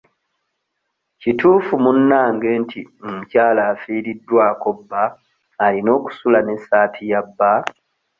Kituufu 1.21 1.73
munnange 1.83 2.49
nti 2.61 2.79
omukyala 3.07 3.61
afiiriddwako 3.71 4.67
bba 4.79 5.03
alina 5.65 5.89
okusula 5.97 6.39
n'essaati 6.43 7.03
ya 7.11 7.21
bba? 7.27 7.51